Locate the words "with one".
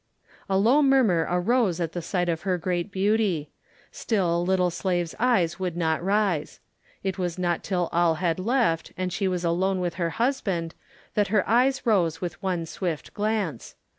12.19-12.65